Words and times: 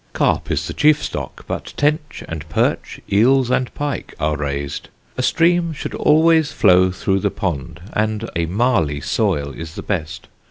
Carp 0.13 0.49
is 0.49 0.65
the 0.65 0.73
chief 0.73 1.03
stock; 1.03 1.45
but 1.45 1.75
tench 1.77 2.23
and 2.27 2.49
perch, 2.49 2.99
eels 3.11 3.51
and 3.51 3.71
pike 3.75 4.15
are 4.19 4.35
raised. 4.35 4.89
A 5.15 5.21
stream 5.21 5.73
should 5.73 5.93
always 5.93 6.51
flow 6.51 6.89
through 6.89 7.19
the 7.19 7.29
pond; 7.29 7.79
and 7.93 8.27
a 8.35 8.47
marley 8.47 8.99
soil 8.99 9.53
is 9.53 9.75
the 9.75 9.83
best. 9.83 10.27